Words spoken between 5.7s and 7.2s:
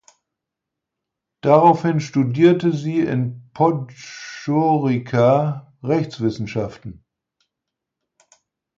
Rechtswissenschaften.